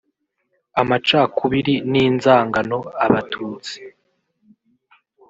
amacakubiri 0.81 1.73
n’inzangano 1.91 2.77
Abatutsi 3.05 3.77